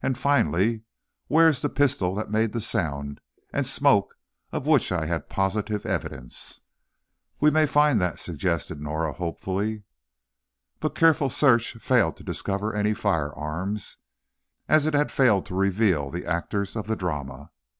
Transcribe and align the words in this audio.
and, 0.00 0.16
finally, 0.16 0.82
where's 1.26 1.60
the 1.60 1.68
pistol 1.68 2.14
that 2.14 2.30
made 2.30 2.52
the 2.52 2.60
sound 2.60 3.20
and 3.52 3.66
smoke 3.66 4.16
of 4.52 4.68
which 4.68 4.92
I 4.92 5.06
had 5.06 5.26
positive 5.28 5.84
evidence?" 5.84 6.60
"We 7.40 7.50
may 7.50 7.66
find 7.66 8.00
that," 8.00 8.20
suggested 8.20 8.80
Norah, 8.80 9.14
hopefully. 9.14 9.82
But 10.78 10.94
careful 10.94 11.28
search 11.28 11.72
failed 11.72 12.16
to 12.18 12.22
discover 12.22 12.72
any 12.72 12.94
firearms, 12.94 13.98
as 14.68 14.86
it 14.86 14.94
had 14.94 15.10
failed 15.10 15.44
to 15.46 15.56
reveal 15.56 16.08
the 16.08 16.24
actors 16.24 16.76
of 16.76 16.86
the 16.86 16.94
drama. 16.94 17.50